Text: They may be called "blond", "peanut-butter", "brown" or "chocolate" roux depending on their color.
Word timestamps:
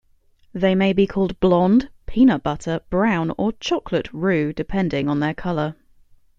They 0.51 0.73
may 0.73 0.93
be 0.93 1.05
called 1.05 1.39
"blond", 1.39 1.89
"peanut-butter", 2.07 2.79
"brown" 2.89 3.33
or 3.37 3.51
"chocolate" 3.59 4.11
roux 4.11 4.51
depending 4.51 5.07
on 5.07 5.19
their 5.19 5.35
color. 5.35 5.75